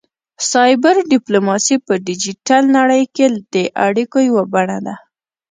سایبر 0.51 0.95
ډیپلوماسي 1.11 1.75
په 1.85 1.93
ډیجیټل 2.07 2.63
نړۍ 2.77 3.03
کې 3.15 3.25
د 3.53 3.55
اړیکو 3.85 4.17
یوه 4.29 4.43
بڼه 4.53 4.77
ده 4.85 4.95